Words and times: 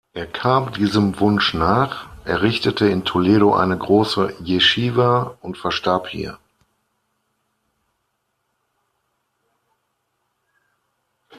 Er 0.15 0.25
kam 0.25 0.73
diesem 0.73 1.19
Wunsch 1.19 1.53
nach, 1.53 2.07
errichtete 2.25 2.87
in 2.89 3.05
Toledo 3.05 3.53
eine 3.53 3.77
große 3.77 4.33
Jeschiwa 4.39 5.37
und 5.41 5.59
verstarb 5.59 6.07
hier. 6.07 6.39